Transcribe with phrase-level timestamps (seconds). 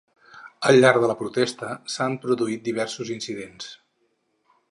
[0.69, 3.71] Al llarg de la protesta s’han produït diversos incidents.